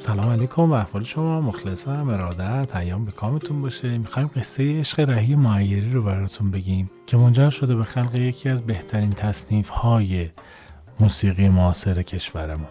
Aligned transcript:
سلام 0.00 0.30
علیکم 0.30 0.62
و 0.62 0.72
احوال 0.72 1.02
شما. 1.02 1.40
مخلصم 1.40 2.08
ارادت 2.08 2.76
ایام 2.76 3.04
به 3.04 3.12
کامتون 3.12 3.62
باشه. 3.62 3.98
می‌خوایم 3.98 4.30
قصه 4.36 4.80
عشق 4.80 5.00
رهی 5.00 5.36
معیری 5.36 5.90
رو 5.90 6.02
براتون 6.02 6.50
بگیم 6.50 6.90
که 7.06 7.16
منجر 7.16 7.50
شده 7.50 7.74
به 7.74 7.84
خلق 7.84 8.14
یکی 8.14 8.48
از 8.48 8.62
بهترین 8.62 9.10
تصنیف 9.10 9.68
های 9.68 10.28
موسیقی 11.00 11.48
معاصر 11.48 12.02
کشورمون. 12.02 12.68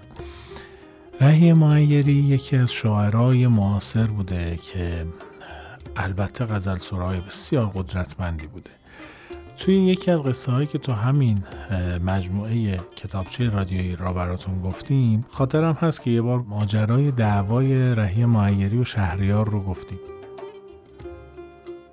رهی 1.22 1.54
معیری 1.54 2.14
یکی 2.14 2.58
از 2.58 2.72
شاعرای 2.72 3.48
معاصر 3.48 4.06
بوده 4.06 4.56
که 4.56 5.06
البته 5.96 6.46
غزل 6.46 6.78
سرای 6.78 7.20
بسیار 7.20 7.66
قدرتمندی 7.66 8.48
بوده. 8.48 8.79
توی 9.60 9.76
یکی 9.76 10.12
از 10.12 10.24
قصه 10.24 10.52
هایی 10.52 10.68
که 10.68 10.78
تو 10.78 10.94
همین 10.94 11.44
مجموعه 12.06 12.80
کتابچه 12.96 13.50
رادیویی 13.50 13.96
را 13.96 14.14
براتون 14.14 14.62
گفتیم 14.62 15.26
خاطرم 15.32 15.74
هست 15.74 16.04
که 16.04 16.12
یه 16.12 16.22
بار 16.22 16.40
ماجرای 16.48 17.12
دعوای 17.12 17.96
رهی 17.96 18.26
معیری 18.26 18.78
و 18.78 18.84
شهریار 18.84 19.50
رو 19.50 19.64
گفتیم. 19.64 20.00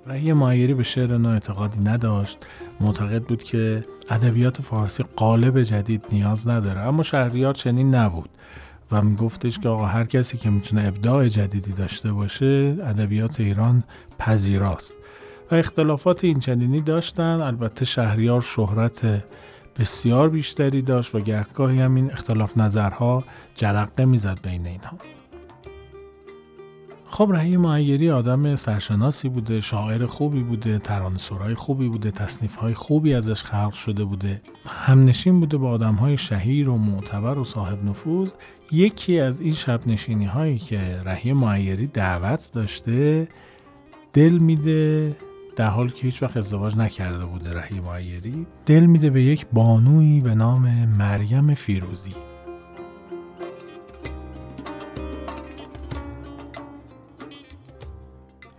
رهی 0.07 0.33
معیری 0.33 0.73
به 0.73 0.83
شعر 0.83 1.17
نو 1.17 1.29
اعتقادی 1.29 1.79
نداشت. 1.79 2.37
معتقد 2.79 3.23
بود 3.23 3.43
که 3.43 3.85
ادبیات 4.09 4.61
فارسی 4.61 5.03
قالب 5.15 5.61
جدید 5.61 6.05
نیاز 6.11 6.49
نداره 6.49 6.79
اما 6.79 7.03
شهریار 7.03 7.53
چنین 7.53 7.95
نبود 7.95 8.29
و 8.91 9.01
میگفتش 9.01 9.59
که 9.59 9.69
آقا 9.69 9.85
هر 9.85 10.03
کسی 10.03 10.37
که 10.37 10.49
می‌تونه 10.49 10.87
ابداع 10.87 11.27
جدیدی 11.27 11.71
داشته 11.71 12.11
باشه 12.11 12.77
ادبیات 12.83 13.39
ایران 13.39 13.83
پذیراست. 14.19 14.95
و 15.51 15.55
اختلافات 15.55 16.23
اینچنینی 16.23 16.81
داشتن. 16.81 17.41
البته 17.41 17.85
شهریار 17.85 18.41
شهرت 18.41 19.23
بسیار 19.79 20.29
بیشتری 20.29 20.81
داشت 20.81 21.15
و 21.15 21.19
گهگاهی 21.19 21.81
هم 21.81 21.95
این 21.95 22.11
اختلاف 22.11 22.57
نظرها 22.57 23.23
جرقه 23.55 24.05
می‌زد 24.05 24.39
بین 24.43 24.67
اینها. 24.67 24.97
خب 27.09 27.29
رهی 27.31 27.57
معیری 27.57 28.11
آدم 28.11 28.55
سرشناسی 28.55 29.29
بوده 29.29 29.59
شاعر 29.59 30.05
خوبی 30.05 30.43
بوده 30.43 30.79
ترانه 30.79 31.17
سرای 31.17 31.55
خوبی 31.55 31.87
بوده 31.87 32.11
تصنیف 32.11 32.55
های 32.55 32.73
خوبی 32.73 33.13
ازش 33.13 33.43
خلق 33.43 33.73
شده 33.73 34.03
بوده. 34.03 34.41
همنشین 34.65 35.39
بوده 35.39 35.57
با 35.57 35.69
آدم 35.69 35.93
های 35.93 36.17
شهیر 36.17 36.69
و 36.69 36.77
معتبر 36.77 37.37
و 37.37 37.43
صاحب 37.43 37.85
نفوذ. 37.85 38.31
یکی 38.71 39.19
از 39.19 39.41
این 39.41 39.53
شب 39.53 39.87
نشینی 39.87 40.25
هایی 40.25 40.57
که 40.57 41.01
رهی 41.05 41.33
معیری 41.33 41.87
دعوت 41.87 42.51
داشته 42.53 43.27
دل 44.13 44.37
میده 44.37 45.15
در 45.57 45.69
حالی 45.69 45.89
که 45.89 46.01
هیچ 46.01 46.23
وقت 46.23 46.37
ازدواج 46.37 46.77
نکرده 46.77 47.25
بوده 47.25 47.53
رهی 47.53 47.79
معیری 47.79 48.47
دل 48.65 48.85
میده 48.85 49.09
به 49.09 49.23
یک 49.23 49.45
بانویی 49.53 50.21
به 50.21 50.35
نام 50.35 50.85
مریم 50.85 51.53
فیروزی 51.53 52.13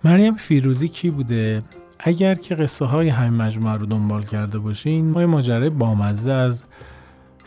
مریم 0.04 0.34
فیروزی 0.34 0.88
کی 0.88 1.10
بوده؟ 1.10 1.62
اگر 1.98 2.34
که 2.34 2.54
قصه 2.54 2.84
های 2.84 3.08
همین 3.08 3.42
مجموعه 3.42 3.74
رو 3.74 3.86
دنبال 3.86 4.22
کرده 4.24 4.58
باشین 4.58 5.10
ما 5.10 5.20
یه 5.20 5.26
ماجرای 5.26 5.70
بامزه 5.70 6.32
از 6.32 6.64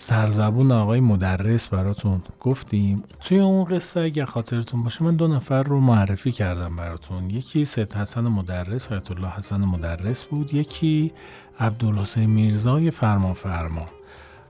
سرزبون 0.01 0.71
آقای 0.71 0.99
مدرس 0.99 1.67
براتون 1.67 2.21
گفتیم. 2.39 3.03
توی 3.19 3.39
اون 3.39 3.63
قصه 3.63 3.99
اگر 3.99 4.25
خاطرتون 4.25 4.83
باشه 4.83 5.03
من 5.03 5.15
دو 5.15 5.27
نفر 5.27 5.63
رو 5.63 5.79
معرفی 5.79 6.31
کردم 6.31 6.75
براتون. 6.75 7.29
یکی 7.29 7.63
سید 7.63 7.93
حسن 7.93 8.21
مدرس 8.21 8.91
آیت 8.91 9.11
الله 9.11 9.29
حسن 9.29 9.57
مدرس 9.61 10.25
بود. 10.25 10.53
یکی 10.53 11.11
عبدالحسین 11.59 12.29
میرزای 12.29 12.91
فرما 12.91 13.33
فرما. 13.33 13.85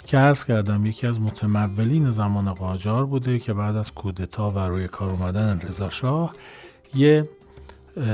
که 0.05 0.17
عرض 0.17 0.45
کردم 0.45 0.85
یکی 0.85 1.07
از 1.07 1.21
متمولین 1.21 2.09
زمان 2.09 2.53
قاجار 2.53 3.05
بوده 3.05 3.39
که 3.39 3.53
بعد 3.53 3.75
از 3.75 3.91
کودتا 3.91 4.51
و 4.51 4.59
روی 4.59 4.87
کار 4.87 5.09
اومدن 5.09 5.59
رضا 5.67 5.89
شاه 5.89 6.33
یه 6.95 7.29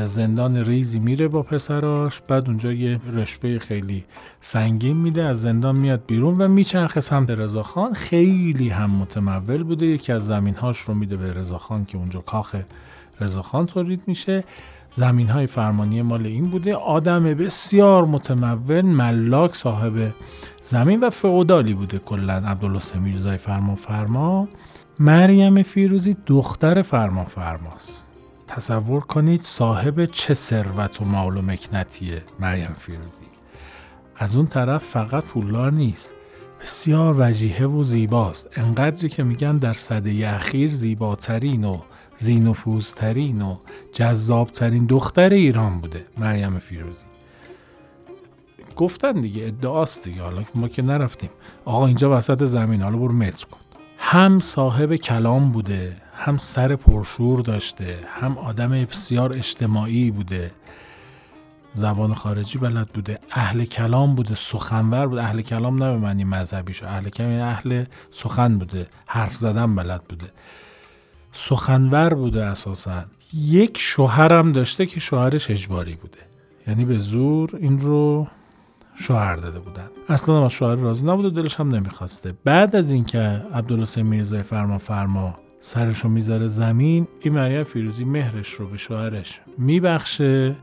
زندان 0.06 0.58
ریزی 0.58 1.00
میره 1.00 1.28
با 1.28 1.44
پسراش 1.44 2.22
بعد 2.28 2.48
اونجا 2.48 2.72
یه 2.72 3.00
رشوه 3.10 3.60
خیلی 3.60 4.04
سنگین 4.40 4.98
میده 4.98 5.24
از 5.24 5.42
زندان 5.42 5.76
میاد 5.76 6.04
بیرون 6.08 6.38
و 6.38 6.48
میچرخه 6.48 7.00
سمت 7.00 7.30
رضاخان 7.30 7.94
خیلی 7.94 8.70
هم 8.70 8.90
متمول 8.90 9.64
بوده 9.64 9.86
یکی 9.86 10.14
از 10.14 10.28
زمینهاش 10.28 10.80
رو 10.80 10.94
میده 10.94 11.18
به 11.18 11.34
رضاخان 11.34 11.86
که 11.86 11.98
اونجا 11.98 12.20
کاخ 12.20 12.56
رضاخان 13.20 13.66
تولید 13.66 14.02
میشه. 14.08 14.44
زمین 14.92 15.28
های 15.28 15.48
فرمانی 15.48 16.02
مال 16.02 16.26
این 16.26 16.44
بوده. 16.44 16.76
آدم 16.76 17.24
بسیار 17.24 18.06
متمول 18.06 18.82
ملاک 18.82 19.56
صاحب 19.56 20.14
زمین 20.62 21.00
و 21.00 21.10
فعودالی 21.10 21.74
بوده 21.74 22.00
کلا 22.00 22.34
عبدالله 22.34 22.82
میرزای 23.04 23.38
فرما 23.38 23.76
فرما 23.76 24.48
مریم 25.00 25.64
فیروزی 25.64 26.18
دختر 26.28 26.82
فرما 26.82 27.26
فرماست 27.26 28.07
تصور 28.48 29.02
کنید 29.02 29.42
صاحب 29.42 30.06
چه 30.06 30.34
ثروت 30.34 31.02
و 31.02 31.06
مال 31.06 31.38
و 31.38 31.42
مکنتیه 31.42 32.24
مریم 32.40 32.76
فیروزی. 32.78 33.26
از 34.16 34.36
اون 34.36 34.48
طرف 34.48 34.84
فقط 34.84 35.24
پولدار 35.24 35.72
نیست. 35.72 36.14
بسیار 36.62 37.16
وجیهه 37.20 37.66
و 37.66 37.84
زیباست. 37.84 38.50
انقدری 38.56 39.10
که 39.10 39.24
میگن 39.24 39.58
در 39.58 39.74
صده 39.74 40.30
اخیر 40.30 40.70
زیباترین 40.70 41.64
و 41.64 41.80
زینفوزترین 42.18 43.42
و 43.42 43.58
جذابترین 43.94 44.86
دختر 44.86 45.30
ایران 45.30 45.80
بوده 45.80 46.06
مریم 46.18 46.60
فیروزی. 46.60 47.06
گفتن 48.76 49.22
دیگه 49.22 49.46
ادعاست 49.46 50.04
دیگه. 50.04 50.22
حالا 50.22 50.44
ما 50.56 50.68
که 50.68 50.82
نرفتیم. 50.82 51.30
آقا 51.66 51.88
اینجا 51.88 52.18
وسط 52.18 52.44
زمین 52.44 52.82
حالا 52.82 52.98
برو 52.98 53.14
متر 53.14 53.46
کن. 53.46 53.60
هم 53.98 54.40
صاحب 54.40 54.96
کلام 54.96 55.50
بوده 55.50 55.98
هم 56.18 56.38
سر 56.38 56.76
پرشور 56.76 57.42
داشته 57.42 58.00
هم 58.08 58.38
آدم 58.38 58.70
بسیار 58.70 59.38
اجتماعی 59.38 60.12
بوده. 60.12 60.52
زبان 61.74 62.14
خارجی 62.14 62.60
بلد 62.60 62.90
بوده 62.94 63.20
اهل 63.32 63.66
کلام 63.66 64.16
بوده 64.16 64.36
سخنور 64.36 65.08
بوده. 65.08 65.24
اهل 65.24 65.42
کلام 65.42 65.84
نه 65.84 65.92
به 65.92 65.98
معنی 65.98 66.24
مذهبیش 66.24 66.84
اهل 66.84 67.10
کلام 67.10 67.32
یعنی 67.32 67.44
اهل 67.44 67.86
سخن 68.12 68.58
بوده 68.58 68.88
حرف 69.06 69.36
زدن 69.36 69.76
بلد 69.76 70.04
بوده. 70.04 70.32
سخنور 71.32 72.14
بوده 72.14 72.46
اساسا. 72.46 73.06
یک 73.34 73.78
شوهرم 73.78 74.52
داشته 74.52 74.86
که 74.86 75.00
شوهرش 75.00 75.52
اجباری 75.52 75.96
بوده. 75.96 76.20
یعنی 76.68 76.86
به 76.86 76.98
زور 76.98 77.50
این 77.56 77.80
رو 77.80 78.28
شوهر 78.96 79.36
داده 79.36 79.60
بودن. 79.60 79.88
اصلا 80.10 80.46
از 80.46 80.52
شوهر 80.52 80.76
راضی 80.76 81.08
نبوده 81.08 81.30
دلش 81.42 81.60
هم 81.60 81.76
نمی‌خواسته. 81.76 82.34
بعد 82.44 82.76
از 82.76 82.92
اینکه 82.92 83.20
عبدالحسین 83.54 84.06
میرزای 84.06 84.44
فرما 84.44 84.78
فرما 84.78 85.40
سرش 85.60 86.00
رو 86.00 86.10
می‌ذاره 86.10 86.48
زمین 86.48 87.08
این 87.22 87.34
مریم 87.34 87.64
فیروزی 87.64 88.06
مهرش 88.06 88.50
رو 88.50 88.68
به 88.68 88.78
شوهرش 88.78 89.42
میبخشه 89.58 90.56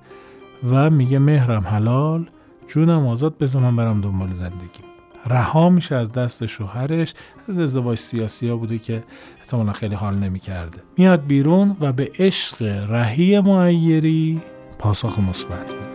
و 0.71 0.91
میگه 0.91 1.19
مهرم 1.19 1.67
حلال 1.67 2.31
جونم 2.69 3.07
آزاد 3.07 3.39
بذار 3.39 3.63
من 3.63 3.77
برم 3.77 4.01
دنبال 4.01 4.33
زندگی. 4.33 4.81
رها 5.27 5.69
میشه 5.69 5.95
از 5.95 6.13
دست 6.13 6.47
شوهرش 6.47 7.15
از 7.49 7.61
ازدواج 7.61 7.99
سیاسی 7.99 8.49
ها 8.49 8.57
بوده 8.57 8.79
که 8.79 9.05
احتمالا 9.41 9.73
خیلی 9.73 9.95
حال 9.95 10.17
نمی‌کرده. 10.17 10.79
میاد 10.99 11.27
بیرون 11.27 11.77
و 11.81 11.93
به 11.93 12.11
عشق 12.19 12.63
رهی 12.89 13.41
معیری 13.41 14.41
پاسخ 14.79 15.19
مثبت 15.19 15.75
میده. 15.75 15.94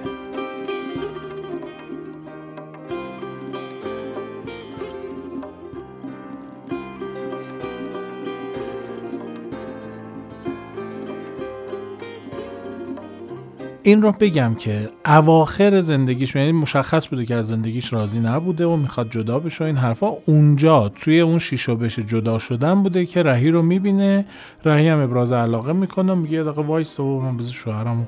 این 13.90 14.02
رو 14.02 14.12
بگم 14.12 14.56
که 14.56 14.88
اواخر 15.06 15.80
زندگیش 15.80 16.36
یعنی 16.36 16.52
مشخص 16.52 17.08
بوده 17.08 17.26
که 17.26 17.36
از 17.36 17.48
زندگیش 17.48 17.94
راضی 17.94 18.20
نبوده 18.20 18.66
و 18.66 18.76
می‌خواد 18.76 19.10
جدا 19.10 19.40
بشه 19.40 19.66
این 19.66 19.78
حرفا 19.78 20.08
اونجا 20.26 20.90
توی 20.90 21.22
اون 21.22 21.38
شیشو 21.38 21.76
بشه 21.76 22.04
جدا 22.04 22.38
شدن 22.38 22.84
بوده 22.84 23.06
که 23.06 23.24
رهی 23.24 23.52
رو 23.52 23.62
می‌بینه. 23.62 24.26
رهی 24.66 24.88
هم 24.88 25.00
ابراز 25.00 25.32
علاقه 25.32 25.74
می‌کنه 25.74 26.14
میگه 26.14 26.34
یه 26.34 26.44
دقیقه 26.44 26.62
وایس 26.62 27.00
و 27.00 27.20
من 27.20 27.38
بذار 27.38 27.54
شوهرمو 27.54 28.04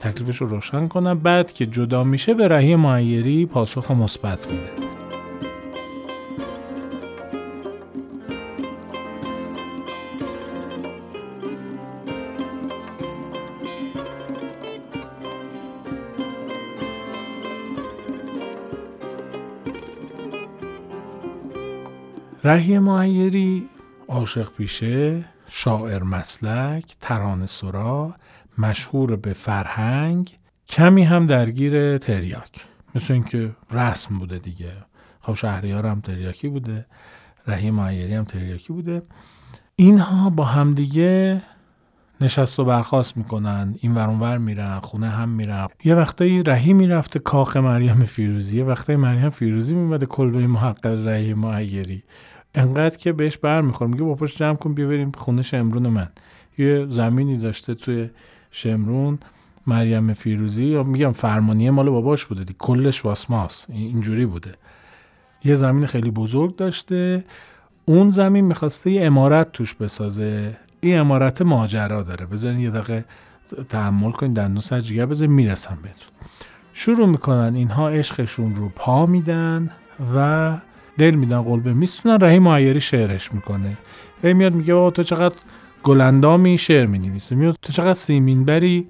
تکلیفش 0.00 0.36
رو 0.36 0.46
روشن 0.46 0.88
کنم. 0.88 1.18
بعد 1.18 1.52
که 1.52 1.66
جدا 1.66 2.04
میشه 2.04 2.34
به 2.34 2.48
رهی 2.48 2.76
معیری 2.76 3.46
پاسخ 3.46 3.90
مثبت 3.90 4.46
میده. 4.46 4.87
رهی 22.48 22.78
معیری 22.78 23.68
عاشق 24.08 24.52
پیشه 24.52 25.24
شاعر 25.46 26.02
مسلک 26.02 26.96
ترانه 27.00 27.46
سرا 27.46 28.14
مشهور 28.58 29.16
به 29.16 29.32
فرهنگ 29.32 30.38
کمی 30.68 31.02
هم 31.02 31.26
درگیر 31.26 31.98
تریاک. 31.98 32.50
مثل 32.94 33.14
اینکه 33.14 33.50
رسم 33.70 34.18
بوده 34.18 34.38
دیگه. 34.38 34.72
خب 35.20 35.34
شهریار 35.34 35.86
هم 35.86 36.00
تریاکی 36.00 36.48
بوده 36.48 36.86
رهی 37.46 37.70
معیری 37.70 38.14
هم 38.14 38.24
تریاکی 38.24 38.72
بوده. 38.72 39.02
اینها 39.76 40.30
با 40.30 40.44
همدیگه 40.44 41.42
نشست 42.20 42.60
و 42.60 42.64
برخواست 42.64 43.16
می‌کنن. 43.16 43.74
این 43.80 43.94
ور 43.94 44.38
میرن 44.38 44.78
خونه 44.78 45.08
هم 45.08 45.28
میرن. 45.28 45.68
یه 45.84 45.94
وقتایی 45.94 46.42
رهی 46.42 46.72
می‌رفته 46.72 47.18
کاخ 47.18 47.56
مریم 47.56 48.04
فیروزی 48.04 48.58
یه 48.58 48.64
وقتایی 48.64 48.98
مریم 48.98 49.28
فیروزی 49.28 49.74
میمده 49.74 50.06
کلبه 50.06 50.46
محقق 50.46 51.06
رهی 51.06 51.34
معیری. 51.34 52.02
انقدر 52.54 52.96
که 52.96 53.12
بهش 53.12 53.36
بر 53.36 53.60
می‌خوره 53.60 53.90
میگه 53.90 54.02
با 54.02 54.26
جمع 54.26 54.56
کن 54.56 54.74
بیاریم 54.74 55.12
خونه 55.12 55.42
شمرون 55.42 55.88
من. 55.88 56.08
یه 56.58 56.86
زمینی 56.86 57.38
داشته 57.38 57.74
توی 57.74 58.10
شمرون 58.50 59.18
مریم 59.66 60.14
فیروزی. 60.14 60.64
یا 60.64 60.82
میگم 60.82 61.12
فرمانیه 61.12 61.70
مال 61.70 61.90
باباش 61.90 62.24
بوده 62.24 62.44
دی 62.44 62.54
کلش 62.58 63.04
واسماس 63.04 63.66
اینجوری 63.68 64.26
بوده. 64.26 64.54
یه 65.44 65.54
زمین 65.54 65.86
خیلی 65.86 66.10
بزرگ 66.10 66.56
داشته. 66.56 67.24
اون 67.84 68.10
زمین 68.10 68.44
می‌خواسته 68.44 68.90
یه 68.90 69.06
امارت 69.06 69.52
توش 69.52 69.74
بسازه. 69.74 70.56
این 70.80 70.98
امارت 70.98 71.42
ماجرا 71.42 72.02
داره. 72.02 72.26
بذارین 72.26 72.60
یه 72.60 72.70
دقیقه 72.70 73.04
تحمل 73.68 74.10
کنین. 74.10 74.32
دندون 74.32 74.60
سر 74.60 74.80
جگر 74.80 75.06
بذارین 75.06 75.34
می‌رسم 75.34 75.78
بهتون. 75.82 76.08
شروع 76.72 77.06
می‌کنن. 77.08 77.54
اینها 77.54 77.88
عشقشون 77.88 78.54
رو 78.54 78.68
پا 78.68 79.06
میدن 79.06 79.70
و 80.14 80.56
دل 80.98 81.14
میدن 81.14 81.42
قلبه. 81.42 81.72
میستونن 81.72 82.20
رهی 82.20 82.38
معیری 82.38 82.80
شعرش 82.80 83.32
می‌کنه. 83.32 83.78
هی 84.22 84.34
میاد 84.34 84.54
میگه 84.54 84.90
تو 84.90 85.02
چقدر 85.02 85.36
گلندامی 85.82 86.58
شعر 86.58 86.86
می 86.86 86.98
نویسه 86.98 87.36
میاد 87.36 87.56
تو 87.62 87.72
چقدر 87.72 87.92
سیمین 87.92 88.44
بری 88.44 88.88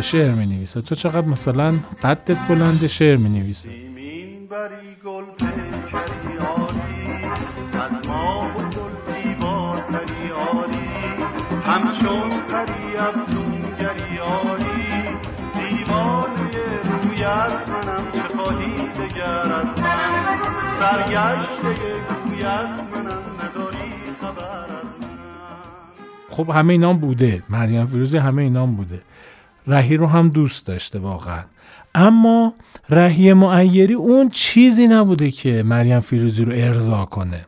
شعر 0.00 0.32
می 0.34 0.46
نویسه 0.46 0.80
تو 0.80 0.94
چقدر 0.94 1.26
مثلا 1.26 1.74
قدت 2.02 2.48
بلند 2.48 2.86
شعر 2.86 3.16
می 3.16 3.28
نویسه 3.28 3.70
سیمین 3.70 4.46
بری 4.50 4.96
گل 5.04 5.24
از 7.80 8.06
ما 8.08 8.50
و 8.56 8.62
گل 8.62 8.94
زیباتری 9.06 10.30
آری. 10.32 10.88
همچون 11.64 12.30
پری 12.50 12.96
از 12.96 13.14
سونگری 13.32 14.18
آری. 14.18 15.02
دیوانه 15.54 16.50
رویت 16.84 17.83
خب 26.30 26.50
همه 26.50 26.72
اینام 26.72 26.98
بوده. 26.98 27.42
مریم 27.48 27.86
فیروزی 27.86 28.18
همه 28.18 28.42
اینام 28.42 28.76
بوده. 28.76 29.02
رهی 29.66 29.96
رو 29.96 30.06
هم 30.06 30.28
دوست 30.28 30.66
داشته 30.66 30.98
واقعا. 30.98 31.42
اما 31.94 32.54
رهی 32.90 33.32
معیری 33.32 33.94
اون 33.94 34.28
چیزی 34.28 34.86
نبوده 34.86 35.30
که 35.30 35.62
مریم 35.62 36.00
فیروزی 36.00 36.44
رو 36.44 36.52
ارضا 36.56 37.04
کنه. 37.04 37.46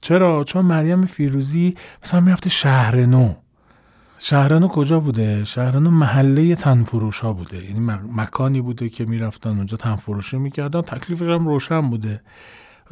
چرا؟ 0.00 0.44
چون 0.44 0.64
مریم 0.64 1.06
فیروزی 1.06 1.74
مثلا 2.04 2.20
می‌رفته 2.20 2.50
شهر 2.50 2.96
نو 2.96 3.34
شهر 4.18 4.58
نو 4.58 4.68
کجا 4.68 5.00
بوده؟ 5.00 5.44
شهر 5.44 5.78
نو 5.78 5.90
محله 5.90 6.54
تنفروش 6.54 7.20
ها 7.20 7.32
بوده. 7.32 7.64
یعنی 7.64 7.80
مکانی 8.16 8.60
بوده 8.60 8.88
که 8.88 9.04
می‌رفتن 9.04 9.50
اونجا 9.50 9.76
تنفروشی 9.76 10.38
می‌کردن. 10.38 10.80
تکلیفش 10.80 11.26
هم 11.28 11.48
روشن 11.48 11.90
بوده. 11.90 12.20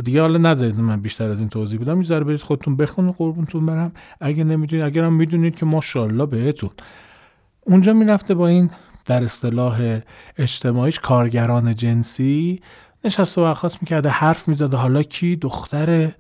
دیگه 0.02 0.20
حالا 0.20 0.38
نذارید 0.38 0.81
من 0.81 1.00
بیشتر 1.00 1.31
از 1.31 1.41
این 1.41 1.49
توضیح 1.49 1.81
بدم. 1.81 1.99
می‌ذاره 1.99 2.25
برید 2.25 2.43
خودتون 2.43 2.76
بخونید 2.76 3.14
قربونتون 3.14 3.67
برم. 3.67 3.93
اگه 4.20 4.44
نمی‌دونید 4.44 4.85
اگر 4.85 5.05
هم 5.05 5.12
می‌دونید 5.12 5.55
که 5.56 5.67
ماشاءالله 5.67 6.26
بهتون. 6.26 6.70
اونجا 7.61 7.93
می‌رفته 7.93 8.35
با 8.35 8.49
این 8.49 8.70
در 9.06 9.25
اصطلاح 9.25 10.00
اجتماعیش 10.37 10.99
کارگران 10.99 11.75
جنسی. 11.75 12.62
نشست 13.05 13.38
و 13.38 13.43
برخواست 13.43 13.82
می‌کرده 13.82 14.08
حرف 14.08 14.49
می‌زده. 14.49 14.76
حالا 14.76 15.02
کی؟ 15.02 15.37
دختر 15.37 16.12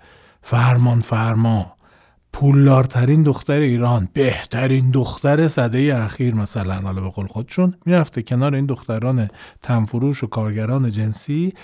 فرمان 0.42 1.00
فرما. 1.00 1.76
پولدارترین 2.32 3.22
دختر 3.22 3.60
ایران. 3.60 4.08
بهترین 4.12 4.90
دختر 4.90 5.48
صده 5.48 5.96
اخیر 6.04 6.34
مثلا. 6.34 6.74
حالا 6.74 7.00
به 7.00 7.08
قول 7.08 7.26
خودشون. 7.26 7.74
می‌رفته 7.86 8.22
کنار 8.22 8.54
این 8.54 8.66
دختران 8.66 9.28
تنفروش 9.62 10.24
و 10.24 10.26
کارگران 10.26 10.90
جنسی. 10.90 11.54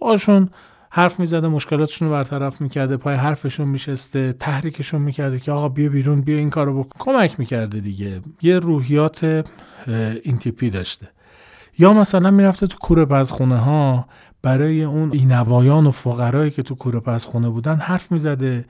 باشون 0.00 0.48
حرف 0.92 1.20
می‌زده 1.20 1.48
مشکلاتشون 1.48 2.08
رو 2.08 2.14
برطرف 2.14 2.60
می‌کرده 2.60 2.96
پای 2.96 3.14
حرفشون 3.14 3.68
میشسته 3.68 4.32
تحریکشون 4.32 5.02
می‌کرده 5.02 5.40
که 5.40 5.52
آقا 5.52 5.68
بیا 5.68 5.88
بیرون 5.88 6.20
بیا 6.20 6.36
این 6.36 6.50
کارو 6.50 6.82
بکن. 6.82 6.90
کمک 6.98 7.40
می‌کرده 7.40 7.78
دیگه. 7.78 8.20
یه 8.42 8.58
روحیات 8.58 9.24
این 10.22 10.38
تیپی 10.38 10.70
داشته. 10.70 11.08
یا 11.78 11.92
مثلا 11.92 12.30
می‌رفته 12.30 12.66
تو 12.66 12.78
کوره 12.78 13.22
خونه 13.22 13.56
ها 13.56 14.06
برای 14.42 14.84
اون 14.84 15.12
اینوایان 15.12 15.86
و 15.86 15.90
فقرایی 15.90 16.50
که 16.50 16.62
تو 16.62 16.74
کوره 16.74 17.18
خونه 17.18 17.48
بودن 17.48 17.76
حرف 17.76 18.12
می‌زده 18.12 18.64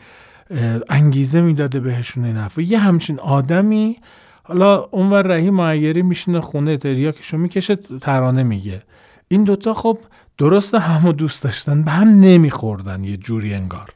انگیزه 0.88 1.40
می‌داده 1.40 1.80
بهشون 1.80 2.24
این 2.24 2.36
حرف. 2.36 2.58
یه 2.58 2.78
همچین 2.78 3.20
آدمی 3.20 3.96
حالا 4.42 4.88
اونور 4.90 5.22
رهی 5.22 5.50
معیری 5.50 6.02
میشینه 6.02 6.40
خونه 6.40 6.76
تریاکشو 6.76 7.38
می‌کشه 7.38 7.76
ترانه 7.76 8.42
میگه. 8.42 8.82
این 9.28 9.44
دوتا 9.44 9.74
خب 9.74 9.98
درست 10.40 10.74
همو 10.74 11.12
دوست 11.12 11.42
داشتن 11.42 11.82
به 11.82 11.90
هم 11.90 12.08
نمیخوردن 12.08 13.04
یه 13.04 13.16
جوری 13.16 13.54
انگار. 13.54 13.88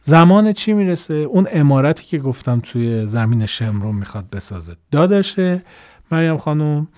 زمان 0.00 0.52
چی 0.52 0.72
می‌رسه؟ 0.72 1.14
اون 1.14 1.46
امارتی 1.52 2.04
که 2.04 2.18
گفتم 2.18 2.60
توی 2.60 3.06
زمین 3.06 3.46
شمرون 3.46 3.94
می‌خواد 3.94 4.30
بسازه. 4.30 4.76
داداشه 4.90 5.62
مریم 6.10 6.36
خانوم 6.36 6.88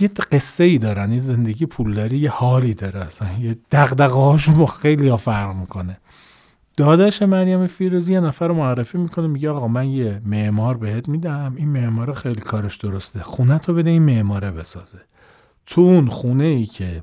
یه 0.00 0.10
قصه 0.32 0.64
ای 0.64 0.78
دارن 0.78 1.10
این 1.10 1.18
زندگی 1.18 1.66
پولداری 1.66 2.18
یه 2.18 2.30
حالی 2.30 2.74
داره 2.74 3.00
اصلا. 3.00 3.28
یه 3.40 3.56
دقدقه 3.70 4.14
هاشون 4.14 4.66
خیلی 4.66 5.08
ها 5.08 5.16
فرق 5.16 5.54
می‌کنه. 5.54 5.98
داداش 6.76 7.22
مریم 7.22 7.66
فیروزی 7.66 8.12
یه 8.12 8.20
نفر 8.20 8.50
معرفی 8.50 8.98
می‌کنه 8.98 9.26
میگه 9.26 9.50
آقا 9.50 9.68
من 9.68 9.90
یه 9.90 10.20
معمار 10.26 10.76
بهت 10.76 11.08
میدم 11.08 11.54
این 11.56 11.68
معمار 11.68 12.12
خیلی 12.12 12.40
کارش 12.40 12.76
درسته 12.76 13.20
خونه 13.20 13.58
تو 13.58 13.74
بده 13.74 13.90
این 13.90 14.02
معماره 14.02 14.50
بسازه. 14.50 14.98
تو 15.66 15.80
اون 15.80 16.08
خونه 16.08 16.44
ای 16.44 16.66
که 16.66 17.02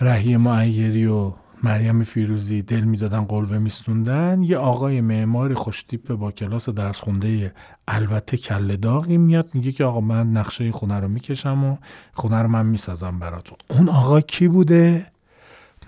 رهی 0.00 0.36
معیری 0.36 1.06
و 1.06 1.32
مریم 1.62 2.02
فیروزی 2.02 2.62
دل 2.62 2.80
می‌دادن 2.80 3.24
قلوه 3.24 3.58
میستوندن 3.58 4.42
یه 4.42 4.56
آقای 4.56 5.00
معماری 5.00 5.54
خوشتیپ 5.54 6.12
با 6.12 6.30
کلاس 6.30 6.68
درس 6.68 7.00
خونده 7.00 7.54
البته 7.88 8.36
کله 8.36 8.76
داغی 8.76 9.16
میاد 9.16 9.50
میگه 9.54 9.72
که 9.72 9.84
آقا 9.84 10.00
من 10.00 10.32
نقشه 10.32 10.72
خونه 10.72 11.00
رو 11.00 11.08
می‌کشم 11.08 11.64
و 11.64 11.76
خونه 12.12 12.42
رو 12.42 12.48
من 12.48 12.66
می‌سازم 12.66 13.18
براتون. 13.18 13.58
اون 13.68 13.88
آقا 13.88 14.20
کی 14.20 14.48
بوده؟ 14.48 15.06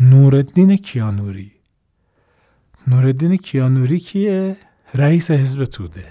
نوردین 0.00 0.76
کیانوری. 0.76 1.53
نوردین 2.87 3.37
کیانوری 3.37 3.99
کیه؟ 3.99 4.57
رئیس 4.95 5.31
حزب 5.31 5.64
توده. 5.64 6.04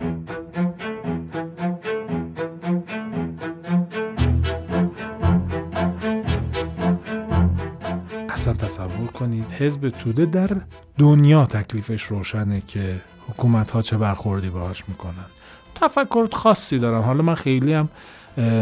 تصور 8.64 9.08
کنید 9.14 9.52
حزب 9.52 9.90
توده 9.90 10.26
در 10.26 10.50
دنیا 10.98 11.46
تکلیفش 11.46 12.04
روشنه 12.04 12.62
که 12.68 13.02
حکومت 13.28 13.72
ها 13.72 13.82
چه 13.82 13.98
برخوردی 13.98 14.50
باهاش 14.50 14.84
می‌کنن. 14.90 15.26
تفکر 15.76 16.28
خاصی 16.34 16.80
دارم. 16.80 17.02
حالا 17.02 17.22
من 17.22 17.36
خیلی 17.36 17.74
هم 17.74 17.90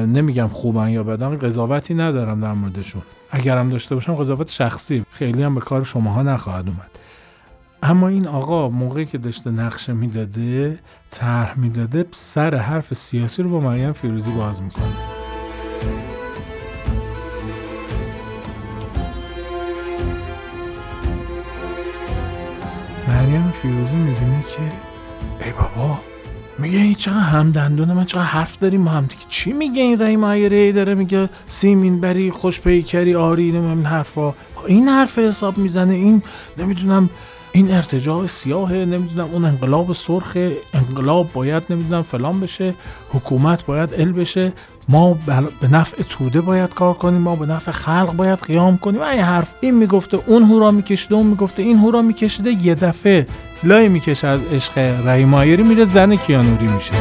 نمیگم 0.06 0.48
خوبن 0.48 0.90
یا 0.90 1.04
بدن 1.04 1.38
قضاوتی 1.38 1.94
ندارم 1.94 2.42
در 2.42 2.54
موردشون. 2.54 3.02
اگرم 3.32 3.70
داشته 3.70 3.96
باشم 3.96 4.16
قضاوت 4.16 4.52
شخصی 4.52 5.06
خیلی 5.12 5.44
هم 5.44 5.56
به 5.56 5.62
کار 5.62 5.84
شماها 5.84 6.24
نخواهد 6.24 6.68
اومد. 6.68 6.90
اما 7.84 8.08
این 8.08 8.28
آقا 8.28 8.70
موقعی 8.70 9.06
که 9.06 9.18
داشته 9.18 9.52
نقشه 9.52 9.94
می‌داده 9.94 10.80
طرح 11.10 11.60
می‌داده 11.60 12.06
سر 12.12 12.56
حرف 12.56 12.94
سیاسی 12.94 13.44
رو 13.44 13.50
با 13.50 13.60
مریم 13.60 13.92
فیروزی 13.92 14.32
باز 14.32 14.62
می‌کنه. 14.62 14.96
فیروزی 23.62 23.96
می‌بینه 23.96 24.42
که 24.42 24.62
ای 25.46 25.52
بابا 25.52 26.00
میگه 26.60 26.78
این 26.78 26.94
چقدر 26.94 27.20
همدندون 27.20 27.94
من 27.94 28.06
چقدر 28.06 28.24
حرف 28.24 28.58
داریم 28.58 28.82
ما 28.82 28.92
هم 28.92 29.06
دیگه. 29.06 29.22
چی 29.30 29.54
میگه 29.54 29.82
این 29.82 30.00
رای 30.00 30.16
مایره 30.16 30.72
داره 30.72 30.96
میگه 30.96 31.30
سیمین 31.46 32.02
بری 32.02 32.32
خوش 32.32 32.62
پیکری 32.62 33.16
آری 33.16 33.44
این 33.52 33.86
حرفا. 33.86 34.34
این 34.68 34.88
حرف 34.88 35.18
حساب 35.18 35.58
می‌زنه 35.58 35.94
این 35.94 36.24
نمی‌دونم 36.58 37.10
این 37.52 37.72
ارتجاع 37.72 38.28
سیاه 38.28 38.74
نمی‌دونم 38.74 39.30
اون 39.32 39.46
انقلاب 39.46 39.94
سرخ 39.94 40.38
انقلاب 40.74 41.34
باید 41.34 41.64
نمی‌دونم 41.70 42.02
فلان 42.02 42.40
بشه 42.40 42.74
حکومت 43.10 43.66
باید 43.66 43.94
ال 43.94 44.12
بشه. 44.12 44.54
ما 44.90 45.14
به 45.62 45.68
نفع 45.72 46.04
توده 46.10 46.42
باید 46.42 46.74
کار 46.74 46.94
کنیم 46.94 47.22
ما 47.22 47.36
به 47.36 47.46
نفع 47.46 47.72
خلق 47.72 48.14
باید 48.14 48.40
قیام 48.40 48.78
کنیم. 48.78 49.02
این 49.02 49.22
حرف 49.22 49.56
این 49.62 49.76
می‌گفته 49.76 50.20
اون 50.28 50.44
هورا 50.44 50.72
میکشیده 50.72 51.16
اون 51.16 51.26
می‌گفته 51.26 51.64
این 51.64 51.78
هورا 51.78 52.02
میکشیده 52.02 52.52
یه 52.52 52.76
دفعه 52.76 53.28
لای 53.64 53.90
می‌کشه 53.90 54.28
از 54.28 54.42
عشق 54.44 54.78
رحیم 54.78 55.68
میره 55.68 55.84
زن 55.84 56.16
کیانوری 56.16 56.68
میشه. 56.68 56.94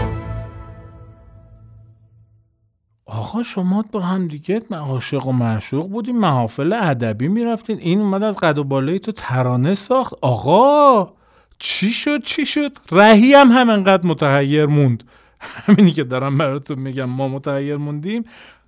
آقا 3.07 3.43
شما 3.43 3.85
با 3.93 4.01
هم 4.01 4.29
دیگه 4.29 4.61
عاشق 4.71 5.27
و 5.27 5.33
معشوق 5.33 5.89
بودیم 5.89 6.19
محافل 6.19 6.73
ادبی 6.73 7.29
می‌رفتین. 7.29 7.79
این 7.79 8.01
اومد 8.01 8.23
از 8.23 8.37
قد 8.37 8.59
و 8.59 8.65
بالای 8.65 8.99
تو 8.99 9.13
ترانه 9.13 9.75
ساخت. 9.75 10.15
آقا 10.21 11.13
چی 11.59 11.91
شد 11.91 12.23
چی 12.23 12.47
شد؟ 12.47 12.73
رهی 12.93 13.35
هم 13.35 13.53
همینقدر 13.53 14.07
متحیر 14.07 14.67
موند. 14.67 15.05
همینی 15.67 15.91
که 15.91 16.05
دارم 16.05 16.39
براتون 16.39 16.79
میگم 16.79 17.05
ما 17.05 17.29
متحیر 17.29 17.77
موندیم. 17.77 18.25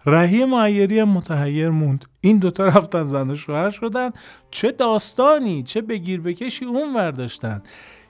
رهی 0.07 0.45
معیری 0.45 0.99
هم 0.99 1.09
متحیر 1.09 1.71
موند. 1.71 2.05
این 2.21 2.39
دوتا 2.39 2.67
رفتن 2.67 3.03
زن 3.03 3.31
و 3.31 3.35
شوهر 3.35 3.71
شدن. 3.71 4.11
چه 4.51 4.73
داستانی 4.73 5.63
چه 5.63 5.81
بگیر 5.81 6.21
بکشی 6.21 6.65
اون 6.65 6.95
ورداشتن 6.95 7.63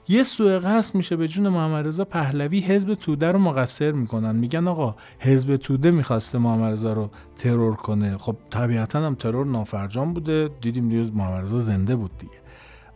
یه 0.07 0.23
سوء 0.23 0.59
قصد 0.59 0.95
میشه 0.95 1.15
به 1.15 1.27
جون 1.27 1.49
محمد 1.49 2.01
پهلوی 2.03 2.59
حزب 2.59 2.93
توده 2.93 3.31
رو 3.31 3.39
مقصر 3.39 3.91
می‌کنن. 3.91 4.35
میگن 4.35 4.67
آقا 4.67 4.95
حزب 5.19 5.55
توده 5.55 5.91
می‌خواسته 5.91 6.37
محمد 6.37 6.85
رو 6.85 7.09
ترور 7.35 7.75
کنه. 7.75 8.17
خب 8.17 8.35
طبیعتا 8.49 9.05
هم 9.05 9.15
ترور 9.15 9.45
نافرجام 9.45 10.13
بوده. 10.13 10.49
دیدیم 10.61 10.89
دیروز 10.89 11.13
محمد 11.13 11.45
زنده 11.45 11.95
بود 11.95 12.17
دیگه. 12.17 12.42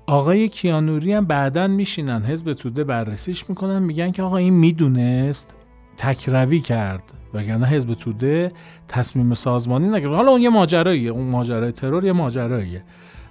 آقای 0.10 0.50
کیانوری 0.50 1.14
هم 1.14 1.26
بعدا 1.26 1.68
میشینن 1.68 2.26
حزب 2.26 2.54
توده 2.54 2.84
بررسیش 2.84 3.50
می‌کنن 3.50 3.84
میگن 3.84 4.12
که 4.12 4.24
آقا 4.24 4.38
این 4.38 4.54
می‌دونست 4.54 5.56
تکروی 5.98 6.60
کرد 6.60 7.04
وگرنه 7.34 7.68
حزب 7.68 7.94
توده 7.94 8.52
تصمیم 8.88 9.34
سازمانی 9.34 9.88
نگرفت. 9.88 10.16
حالا 10.16 10.32
اون 10.32 10.42
یه 10.42 10.50
ماجراییه 10.50 11.12
اون 11.12 11.30
ماجرای 11.30 11.72
ترور 11.72 12.06
یه 12.06 12.12
ماجراییه. 12.12 12.84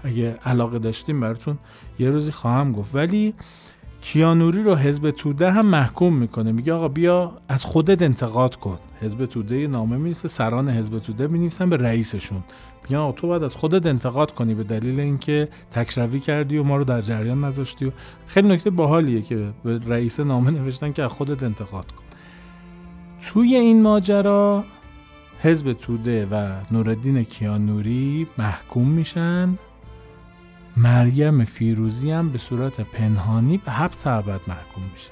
اگه 0.05 0.35
علاقه 0.45 0.79
داشتیم 0.79 1.21
براتون 1.21 1.59
یه 1.99 2.11
روزی 2.11 2.33
خواهم 2.33 2.73
گفت. 2.73 2.95
ولی 2.95 3.35
کیانوری 4.01 4.63
رو 4.63 4.75
حزب 4.75 5.11
توده 5.11 5.51
هم 5.51 5.67
محکوم 5.67 6.17
می‌کنه. 6.17 6.53
میگه 6.53 6.73
آقا 6.73 6.89
بیا 6.89 7.33
از 7.49 7.65
خودت 7.65 8.03
انتقاد 8.03 8.57
کن. 8.57 8.79
حزب 9.01 9.27
توده 9.27 9.67
نامه 9.67 9.97
مینیسه 9.97 10.29
سران 10.29 10.71
حزب 10.71 10.99
توده 10.99 11.27
می‌نویسن 11.27 11.71
به 11.71 11.77
رئیسشون. 11.77 12.45
میگن 12.83 12.97
آقا 12.97 13.13
تو 13.13 13.27
باید 13.27 13.43
از 13.43 13.55
خودت 13.55 13.87
انتقاد 13.87 14.33
کنی 14.33 14.55
به 14.55 14.65
دلیل 14.65 15.01
اینکه 15.01 15.49
تکروی 15.71 16.21
کردی 16.21 16.59
و 16.59 16.63
ما 16.63 16.77
رو 16.77 16.85
در 16.85 17.01
جریان 17.01 17.45
نذاشتی 17.45 17.85
و 17.85 17.91
خیلی 18.27 18.49
نکته 18.49 18.71
باحالیه 18.71 19.23
که 19.23 19.49
به 19.65 19.81
رئیس 19.87 20.21
نامه 20.21 20.51
نوشتن 20.51 20.93
که 20.93 21.05
از 21.05 21.13
خودت 21.13 21.43
انتقاد 21.43 21.93
کن. 21.93 22.05
توی 23.21 23.57
این 23.57 23.83
ماجرا 23.83 24.65
حزب 25.41 25.73
توده 25.73 26.27
و 26.27 26.51
نوردین 26.71 27.25
کیانوری 27.25 28.27
محکوم 28.39 28.89
میشن. 28.89 29.59
مریم 30.77 31.45
فیروزی 31.45 32.11
هم 32.11 32.31
به 32.33 32.39
صورت 32.39 32.81
پنهانی 32.81 33.59
به 33.59 33.73
حبس 33.73 34.07
ابد 34.07 34.41
محکوم 34.49 34.85
میشه. 34.93 35.11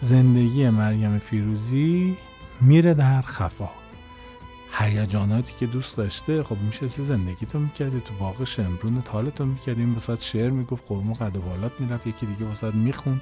زندگی 0.00 0.68
مریم 0.70 1.18
فیروزی 1.18 2.16
میره 2.60 2.94
در 2.94 3.22
خفا. 3.22 3.68
هیجاناتی 4.72 5.54
که 5.58 5.66
دوست 5.66 5.96
داشته 5.96 6.42
خب 6.42 6.56
میشه 6.66 6.88
سی 6.88 7.02
زندگی 7.02 7.46
تو 7.46 7.58
می‌کردی 7.58 8.00
تو 8.00 8.14
باغ 8.14 8.44
شمرون 8.44 9.00
تالتو 9.00 9.44
می‌کردی 9.44 9.80
این 9.80 9.94
وسط 9.94 10.22
شعر 10.22 10.50
می‌گفت 10.50 10.88
قرمو 10.88 11.14
قد 11.14 11.32
بالات 11.32 11.80
می‌رفت 11.80 12.06
یکی 12.06 12.26
دیگه 12.26 12.44
وسط 12.44 12.74
می‌خوند. 12.74 13.20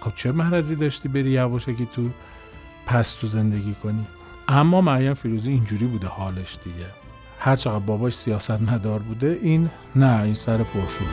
خب 0.00 0.12
چه 0.16 0.32
محرزی 0.32 0.76
داشتی 0.76 1.08
بری 1.08 1.30
یواشکی 1.30 1.86
تو 1.86 2.10
پس 2.86 3.12
تو 3.14 3.26
زندگی 3.26 3.74
کنی؟ 3.74 4.06
اما 4.48 4.80
مریم 4.80 5.14
فیروزی 5.14 5.52
اینجوری 5.52 5.86
بوده 5.86 6.06
حالش 6.06 6.58
دیگه. 6.64 6.86
هر 7.38 7.56
چقدر 7.56 7.78
باباش 7.78 8.12
سیاست 8.14 8.50
مدار 8.50 8.98
بوده 8.98 9.38
این 9.42 9.70
نه 9.96 10.22
این 10.22 10.34
سر 10.34 10.56
پرشور 10.56 11.06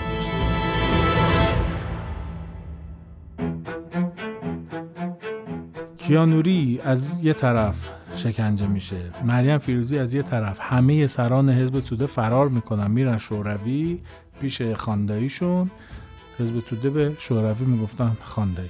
کیانوری 5.98 6.80
از 6.84 7.24
یه 7.24 7.34
طرف 7.34 7.90
شکنجه 8.16 8.68
میشه. 8.68 8.96
مریم 9.26 9.58
فیروزی 9.58 10.00
از 10.00 10.14
یه 10.14 10.22
طرف. 10.22 10.58
همه 10.62 11.08
سران 11.08 11.50
حزب 11.50 11.80
توده 11.80 12.06
فرار 12.06 12.50
می‌کنن. 12.50 12.92
میرن 12.92 13.18
شوروی 13.18 14.00
پیش 14.42 14.62
خانداییشون. 14.62 15.72
حزب 16.40 16.60
توده 16.60 16.90
به 16.90 17.12
شوروی 17.18 17.66
می‌گفتن 17.66 18.18
خاندایی. 18.22 18.70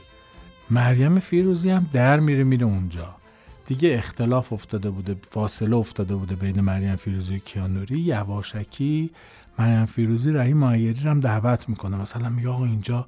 مریم 0.70 1.20
فیروزی 1.20 1.70
هم 1.70 1.86
در 1.94 2.20
میره 2.20 2.44
میره 2.44 2.66
اونجا. 2.66 3.16
دیگه 3.66 3.96
اختلاف 3.98 4.54
افتاده 4.54 4.90
بوده 4.90 5.16
فاصله 5.30 5.76
افتاده 5.76 6.16
بوده 6.16 6.36
بین 6.36 6.62
مریم 6.62 6.96
فیروزی 6.96 7.40
کیانوری. 7.40 8.00
یواشکی 8.00 9.12
مریم 9.60 9.86
فیروزی 9.86 10.32
رهی 10.32 10.54
معیری 10.54 11.10
هم 11.10 11.20
دعوت 11.20 11.70
می‌کنه. 11.70 11.98
مثلا 11.98 12.30
میگه 12.30 12.50
آقا 12.50 12.66
اینجا 12.66 13.08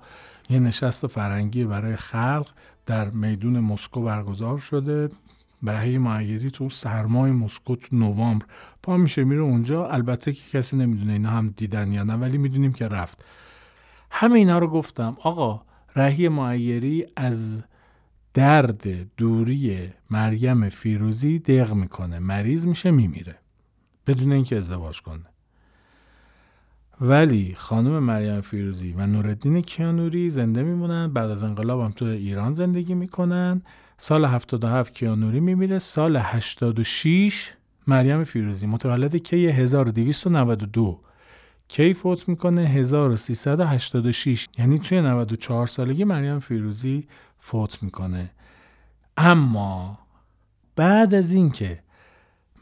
یه 0.50 0.60
نشست 0.60 1.08
فرنگی 1.08 1.66
برای 1.66 1.96
خلق 1.96 2.48
در 2.86 3.10
میدون 3.10 3.60
مسکو 3.60 4.02
برگزار 4.02 4.58
شده. 4.58 5.10
برای 5.64 5.98
معیری 5.98 6.52
تو 6.52 6.70
سرمای 6.70 7.32
مسکو 7.32 7.76
تو 7.76 7.96
نوامبر 7.96 8.46
پا 8.84 8.98
میشه 8.98 9.24
میره 9.24 9.42
اونجا. 9.42 9.88
البته 9.88 10.34
که 10.34 10.58
کسی 10.58 10.78
نمی‌دونه 10.78 11.14
اینا 11.14 11.30
هم 11.30 11.54
دیدن 11.58 11.92
یا 11.92 12.04
نه 12.04 12.14
ولی 12.14 12.38
می‌دونیم 12.38 12.74
که 12.74 12.88
رفت. 12.88 13.26
همه 14.12 14.40
اینا 14.40 14.58
رو 14.58 14.68
گفتم. 14.68 15.18
آقا 15.22 15.62
رهی 15.96 16.28
معیری 16.28 17.06
از 17.16 17.64
درد 18.36 19.16
دوری 19.18 19.90
مریم 20.10 20.70
فیروزی 20.70 21.40
دق 21.40 21.74
می‌کنه. 21.74 22.20
مریض 22.20 22.66
میشه 22.66 22.92
میمیره. 22.92 23.36
بدون 24.08 24.32
اینکه 24.32 24.58
ازدواج 24.58 25.02
کنه. 25.02 25.26
ولی 27.02 27.54
خانم 27.58 28.00
مریم 28.00 28.42
فیروزی 28.42 28.94
و 28.98 29.08
نوردین 29.08 29.62
کیانوری 29.62 30.30
زنده 30.30 30.64
میمونن. 30.64 31.14
بعد 31.14 31.30
از 31.30 31.44
انقلاب 31.44 31.82
هم 31.82 31.92
تو 31.92 32.06
ایران 32.06 32.54
زندگی 32.54 32.94
می‌کنن. 32.94 33.62
سال 33.98 34.26
77 34.26 34.94
کیانوری 34.94 35.40
میمیره. 35.40 35.80
سال 35.80 36.18
86 36.18 37.54
مریم 37.88 38.24
فیروزی 38.24 38.68
متولد 38.68 39.16
کی؟ 39.16 39.48
1292 39.48 41.02
کی 41.68 41.94
فوت 41.94 42.30
می‌کنه؟ 42.30 42.62
1386 42.62 44.48
یعنی 44.58 44.80
توی 44.80 45.02
94 45.02 45.68
سالگی 45.68 46.04
مریم 46.04 46.40
فیروزی 46.40 47.08
فوت 47.46 47.84
می‌کنه. 47.84 48.32
اما 49.18 50.00
بعد 50.76 51.14
از 51.14 51.32
اینکه 51.32 51.80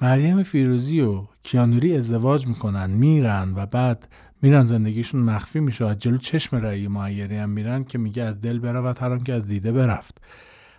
مریم 0.02 0.44
فیروزی 0.44 1.02
و 1.02 1.24
کیانوری 1.44 1.98
ازدواج 1.98 2.48
می‌کنن 2.48 2.90
میرن 2.90 3.54
و 3.56 3.66
بعد 3.66 4.08
میرن 4.42 4.62
زندگیشون 4.62 5.22
مخفی 5.22 5.60
میشه 5.60 5.86
از 5.86 6.00
جلو 6.00 6.18
چشم 6.18 6.58
رأی 6.58 6.88
معیری 6.88 7.38
هم 7.38 7.50
میرن 7.50 7.84
که 7.84 7.98
میگه 7.98 8.24
از 8.24 8.42
دل 8.42 8.60
برود 8.60 8.98
هر 8.98 9.18
که 9.18 9.34
از 9.34 9.46
دیده 9.48 9.72
برفت. 9.72 10.18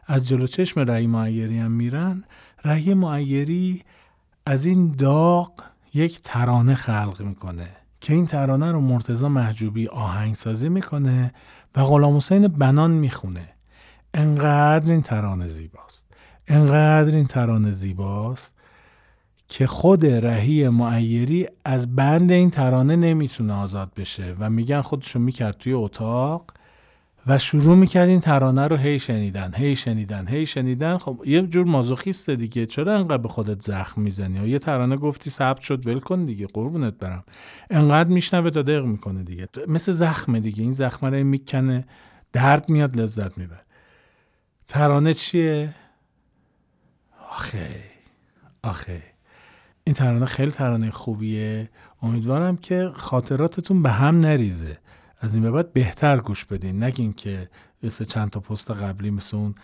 از 0.07 0.29
جلو 0.29 0.47
چشم 0.47 0.81
رأی 0.81 1.07
معیری 1.07 1.59
هم 1.59 1.71
میرن. 1.71 2.25
رأی 2.65 2.95
معیری 2.95 3.83
از 4.47 4.67
این 4.67 4.93
داغ 4.93 5.53
یک 5.95 6.21
ترانه 6.21 6.75
خلق 6.75 7.23
می‌کنه 7.23 7.69
که 8.01 8.15
این 8.15 8.27
ترانه 8.27 8.73
رو 8.73 8.81
مرتزا 8.81 9.29
محجوبی 9.29 9.89
آهنگسازی 9.89 10.69
می‌کنه 10.69 11.33
و 11.77 11.85
غلام 11.85 12.17
حسین 12.17 12.49
بنان 12.49 12.91
می‌خونه. 12.91 13.54
انقدر 14.15 14.93
این 14.93 15.03
ترانه 15.03 15.47
زیباست. 15.47 16.07
انقدر 16.49 17.15
این 17.15 17.25
ترانه 17.25 17.71
زیباست 17.71 18.55
که 19.49 19.67
خود 19.67 20.07
رهی 20.07 20.69
معیری 20.69 21.49
از 21.65 21.97
بند 21.97 22.33
این 22.33 22.51
ترانه 22.51 22.97
نمی‌تونه 22.97 23.53
آزاد 23.53 23.93
بشه 23.97 24.37
و 24.39 24.51
میگن 24.51 24.81
خودشو 24.81 25.19
می‌کرد 25.19 25.59
توی 25.59 25.73
اتاق 25.73 26.51
و 27.27 27.39
شروع 27.39 27.77
می‌کرد 27.77 28.09
این 28.09 28.21
ترانه 28.21 28.67
رو 28.67 28.77
هی 28.77 28.99
شنیدن 28.99 29.53
هی 29.55 29.77
شنیدن 29.77 30.29
هی 30.29 30.47
شنیدن. 30.47 30.97
خب 30.97 31.23
یه 31.27 31.43
جور 31.43 31.67
مازوخیسته 31.67 32.37
دیگه. 32.37 32.67
چرا 32.67 32.95
انقدر 32.95 33.17
به 33.17 33.29
خودت 33.29 33.63
زخم 33.63 34.03
می‌زنی؟ 34.03 34.49
یه 34.49 34.59
ترانه 34.59 34.97
گفتی 34.97 35.31
ثبت 35.31 35.61
شد 35.61 35.87
ول 35.87 35.99
کن 35.99 36.25
دیگه 36.25 36.47
قربونت 36.47 36.95
برم. 36.99 37.25
انقدر 37.71 38.09
میشنوه 38.09 38.51
تا 38.51 38.63
دق 38.63 38.85
می‌کنه 38.85 39.23
دیگه. 39.23 39.49
مثل 39.69 39.93
زخمه 39.93 40.41
دیگه. 40.41 40.63
این 40.63 40.73
زخمه 40.73 41.11
رو 41.11 41.25
می‌کنه 41.27 41.85
درد 42.33 42.71
میاد 42.71 42.97
لذت 42.97 43.39
می‌بره. 43.39 43.61
ترانه 44.67 45.15
چیه؟ 45.15 45.75
آخه 47.31 47.75
آخه. 48.63 49.03
این 49.85 49.95
ترانه 49.95 50.27
خیلی 50.27 50.51
ترانه 50.51 50.91
خوبیه. 50.91 51.71
امیدوارم 52.03 52.57
که 52.57 52.91
خاطراتتون 52.95 53.83
به 53.83 53.91
هم 53.91 54.21
نریزه. 54.21 54.79
از 55.21 55.35
این 55.35 55.45
به 55.45 55.51
بعد 55.51 55.73
بهتر 55.73 56.21
گوش 56.21 56.45
بدین. 56.45 56.83
نگین 56.83 57.13
که 57.13 57.49
مثل 57.83 58.05
چند 58.05 58.31
تا 58.31 58.41
پست 58.41 58.71
قبلی 58.71 59.11
مثل 59.11 59.37
اون 59.37 59.55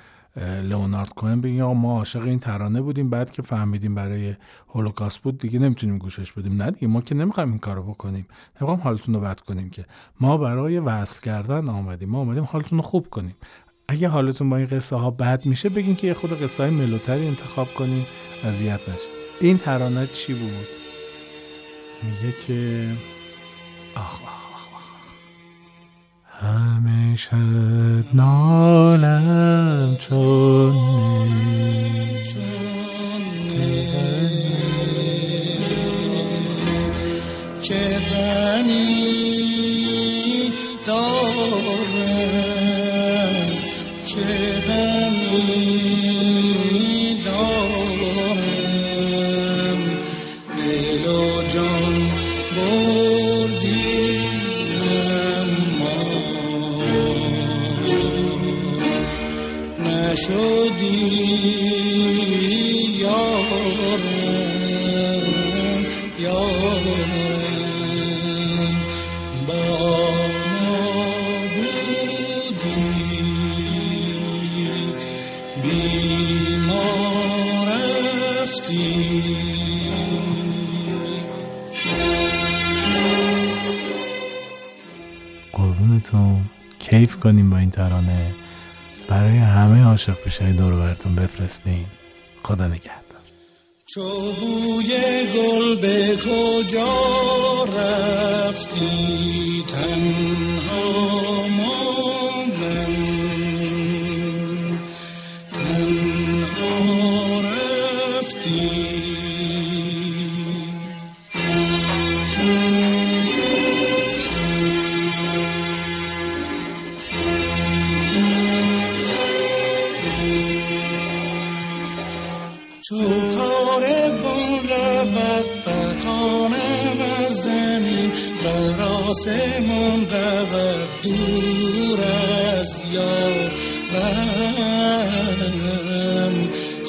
لئونارد 0.63 1.09
کوهن 1.15 1.41
بگین 1.41 1.63
آقا 1.63 1.75
ما 1.75 1.99
عاشق 1.99 2.23
این 2.23 2.39
ترانه 2.39 2.81
بودیم 2.81 3.11
بعد 3.11 3.31
که 3.31 3.43
فهمیدیم 3.43 3.95
برای 3.95 4.37
هولوکاست 4.69 5.19
بود 5.19 5.39
دیگه 5.39 5.59
نمی‌تونیم 5.59 5.99
گوشش 5.99 6.33
بدیم. 6.33 6.63
نه 6.63 6.71
دیگه 6.71 6.87
ما 6.89 7.01
که 7.01 7.15
نمی‌خوایم 7.15 7.49
این 7.49 7.59
کارو 7.59 7.83
بکنیم. 7.83 8.27
نمی‌خوایم 8.61 8.81
حالتون 8.81 9.15
رو 9.15 9.21
بد 9.21 9.41
کنیم 9.41 9.71
که. 9.71 9.85
ما 10.21 10.37
برای 10.37 10.79
وصل 10.79 11.21
کردن 11.21 11.69
آمدیم. 11.69 12.09
ما 12.09 12.19
آمدیم 12.19 12.45
حالتون 12.45 12.79
رو 12.79 12.83
خوب 12.83 13.11
کنیم. 13.11 13.37
اگه 13.91 14.09
حالتون 14.09 14.51
با 14.51 14.57
این 14.57 14.67
قصه 14.67 14.97
ها 14.97 15.11
بد 15.11 15.47
میشه 15.47 15.69
بگین 15.69 15.97
که 15.97 16.07
یه 16.07 16.15
خود 16.15 16.43
قصه 16.43 16.63
های 16.63 16.73
ملوتری 16.73 17.27
انتخاب 17.27 17.75
کنیم 17.75 18.07
اذیت 18.45 18.81
نشه. 18.89 19.09
این 19.41 19.59
ترانه 19.59 20.07
چی 20.07 20.35
بود؟ 20.35 20.67
میگه 22.03 22.37
که 22.47 22.89
آخ 23.97 24.23
آخ 24.23 24.69
همه 26.41 27.17
شب 27.17 28.15
نالم 28.15 29.97
چون 29.99 30.75
که 37.63 38.01
غمی 38.13 39.01
دارم. 40.87 42.80
Chidam 44.11 46.00
کیف 86.91 87.17
کنیم 87.17 87.51
با 87.51 87.57
این 87.57 87.71
ترانه. 87.71 88.35
برای 89.09 89.39
همه 89.39 89.85
عاشق 89.85 90.15
پیشهای 90.15 90.53
دور 90.53 90.75
براتون 90.75 91.15
بفرستین. 91.15 91.87
خدا 92.43 92.67
نگهدار. 92.67 93.21
چو 93.87 94.33
بوی 94.33 94.89
گل 95.35 95.81
به 95.81 96.17
کجا 96.17 97.65
رفتی 97.65 99.65
تنها 99.69 100.50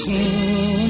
خون 0.05 0.90